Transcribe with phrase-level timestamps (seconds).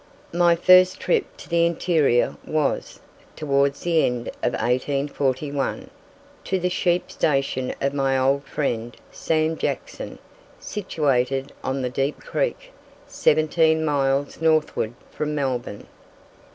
[0.33, 2.99] My first trip to the interior was,
[3.35, 5.91] towards the end of 1841,
[6.45, 10.17] to the sheep station of my old friend Sam Jackson,
[10.59, 12.71] situated on the Deep Creek,
[13.07, 15.85] seventeen miles northward from Melbourne.